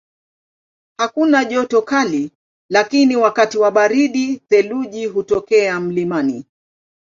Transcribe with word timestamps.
Hakuna 0.97 1.45
joto 1.45 1.81
kali 1.81 2.31
lakini 2.69 3.15
wakati 3.15 3.57
wa 3.57 3.71
baridi 3.71 4.37
theluji 4.37 5.05
hutokea 5.05 5.79
mlimani. 5.79 6.45